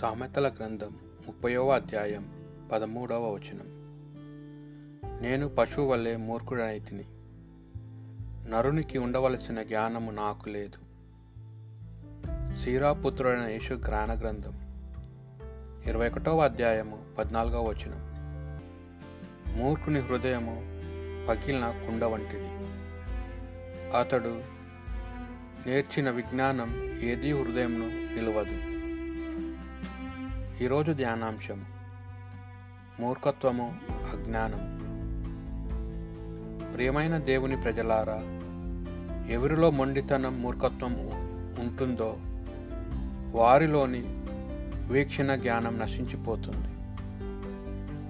సామెతల 0.00 0.48
గ్రంథం 0.48 0.90
ముప్పయవ 1.26 1.70
అధ్యాయం 1.70 2.28
పదమూడవ 2.72 3.34
వచనం. 3.34 3.66
నేను 5.22 5.48
పశువు 5.48 5.86
వల్లే 5.86 6.16
మూర్ఖుడనైతిని 6.16 7.04
నరునికి 8.50 8.98
ఉండవలసిన 8.98 9.62
జ్ఞానము 9.62 10.10
నాకు 10.10 10.48
లేదు. 10.48 10.78
సీరాపుత్రుడైన 12.56 13.42
యేసు 13.42 13.74
జ్ఞాన 13.74 14.20
గ్రంథం 14.20 14.52
ఇరవై 15.86 16.08
ఒకటవ 16.08 16.40
అధ్యాయము 16.40 17.04
పద్నాలుగవ 17.18 17.68
వచనం. 17.68 18.00
మూర్ఖుని 19.58 20.00
హృదయము 20.00 20.56
పగిలిన 21.28 21.70
కుండ 21.86 22.04
వంటిది. 22.04 22.48
అతడు 23.96 24.42
నేర్చిన 25.68 26.10
విజ్ఞానం 26.10 27.00
ఏదీ 27.00 27.32
హృదయంను 27.32 28.14
నిలవదు. 28.14 28.79
ఈరోజు 30.62 30.92
ధ్యానాంశం 30.92 31.64
మూర్ఖత్వము 33.00 33.76
అజ్ఞానం 34.12 34.62
ప్రియమైన 36.74 37.18
దేవుని 37.18 37.62
ప్రజలారా 37.62 38.18
ఎవరిలో 39.30 39.70
మొండితనం 39.70 40.42
మూర్ఖత్వం 40.42 40.92
ఉంటుందో 41.58 42.16
వారిలోని 43.38 44.02
వీక్షణ 44.92 45.34
జ్ఞానం 45.34 45.78
నశించిపోతుంది. 45.78 46.68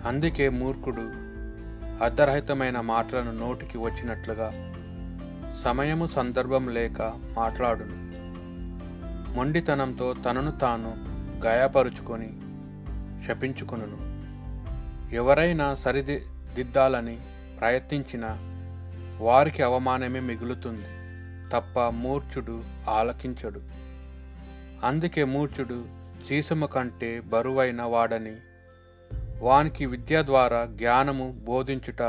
అందుకే 0.08 0.48
మూర్ఖుడు 0.48 1.02
అర్ధరహితమైన 2.04 2.80
మాటలను 2.80 3.32
నోటికి 3.32 3.78
వచ్చినట్లుగా 3.78 4.50
సమయము 5.64 6.06
సందర్భం 6.06 6.68
లేక 6.68 7.02
మాట్లాడును. 7.36 7.96
మొండితనంతో 9.36 10.12
తనను 10.12 10.50
తాను 10.50 11.09
గాయపరుచుకొని 11.40 12.30
శపించుకును 13.26 14.10
ఎవరైనా 15.14 15.74
సరిదిద్దాలని 15.74 17.20
ప్రయత్నించిన 17.60 18.26
వారికి 19.18 19.62
అవమానమే 19.62 20.20
మిగులుతుంది 20.20 20.88
తప్ప 21.50 21.80
మూర్ఛుడు 21.80 22.64
ఆలకించడు. 22.88 23.60
అందుకే 24.86 25.24
మూర్ఛుడు 25.24 25.84
సీసము 26.28 26.66
కంటే 26.66 27.20
బరువైన 27.20 27.82
వాడని 27.82 28.36
వానికి 29.38 29.86
విద్య 29.86 30.22
ద్వారా 30.22 30.64
జ్ఞానము 30.64 31.40
బోధించుట 31.44 32.02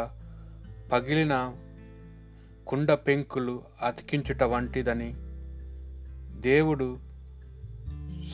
పగిలిన 0.92 1.54
కుండ 2.68 2.92
పెంకులు 2.92 3.64
అతికించుట 3.82 4.44
వంటిదని 4.44 5.14
దేవుడు 6.42 7.11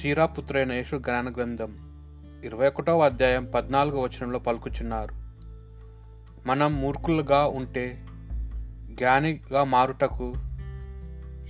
సీరాపుత్రైన 0.01 0.71
యేసు 0.71 0.97
జ్ఞాన 0.97 1.31
గ్రంథం 1.31 1.77
ఇరవై 2.43 2.67
ఒకటవ 2.67 3.05
అధ్యాయం 3.05 3.45
పద్నాలుగో 3.45 4.01
వచనంలో 4.01 4.39
పలుకుచున్నారు. 4.39 5.13
మనం 6.47 6.81
మూర్ఖులుగా 6.81 7.45
ఉంటే 7.45 8.05
జ్ఞానిగా 8.91 9.63
మారుటకు 9.63 10.33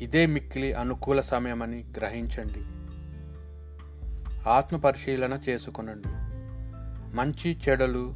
ఇదే 0.02 0.26
మిక్కిలి 0.26 0.74
అనుకూల 0.74 1.22
సమయమని 1.22 1.86
గ్రహించండి. 1.98 2.62
ఆత్మ 4.50 4.78
పరిశీలన 4.78 5.40
చేసుకునండి. 5.50 6.10
మంచి 7.16 7.58
చెడలు 7.70 8.16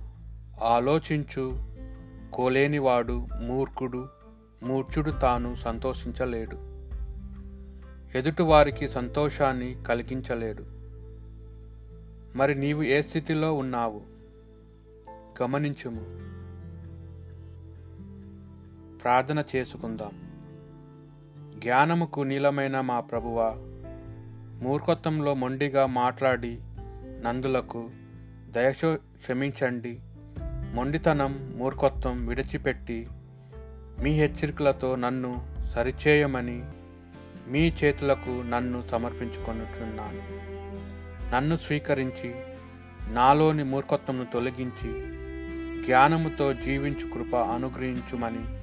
ఆలోచించు. 0.63 1.63
కోలేనివాడు 2.33 3.27
మూర్ఖుడు 3.41 4.07
మూర్ఛుడు 4.63 5.11
తాను 5.11 5.55
సంతోషించలేడు. 5.55 6.70
ఎదుటివారికి 8.15 8.87
సంతోషాన్ని 8.87 9.77
కలిగించలేడు. 9.87 10.63
మరి 12.37 12.55
నీవు 12.55 12.83
ఏ 12.83 13.01
స్థితిలో 13.01 13.53
ఉన్నావు? 13.53 14.01
గమనించుము. 15.41 16.01
ప్రార్థన 18.97 19.43
చేసుకుందాం. 19.55 20.11
జ్ఞానముకు 21.59 22.21
నీలమైన 22.21 22.81
మా 22.81 22.99
ప్రభువ 22.99 23.53
మూర్ఖత్వంలో 24.61 25.33
మొండిగా 25.33 25.85
మాట్లాడి 25.85 26.59
నందులకు 27.23 27.89
దయచో 28.49 28.95
క్షమించండి. 28.95 29.99
మొండితనం 30.73 31.53
మూర్ఖత్వం 31.57 32.27
విడిచిపెట్టి 32.27 33.07
మీ 34.03 34.11
హెచ్చరికలతో 34.11 34.95
నన్ను 34.95 35.47
సరిచేయమని 35.75 36.63
మీ 37.51 37.73
చేతులకు 37.83 38.43
నన్ను 38.49 38.83
సమర్పించుకొనుచున్నాను. 38.91 40.41
నన్ను 41.35 41.57
స్వీకరించి 41.57 42.35
నాలోని 43.07 43.63
మూర్ఖత్వంను 43.63 44.25
తొలగించి 44.25 45.11
జ్ఞానముతో 45.85 46.53
జీవించు 46.53 47.11
కృప 47.13 47.35
అనుగ్రహించుమని 47.35 48.61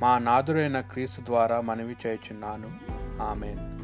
మా 0.00 0.18
నాదురైన 0.18 0.80
క్రీస్తు 0.80 1.20
ద్వారా 1.20 1.60
మనవి 1.60 1.96
చేయుచున్నాను. 2.06 2.70
ఆమెన్. 3.22 3.77